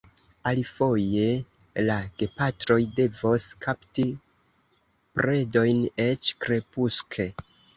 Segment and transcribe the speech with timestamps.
[0.51, 1.25] Alifoje
[1.89, 4.07] la gepatroj devos kapti
[5.19, 7.29] predojn eĉ krepuske.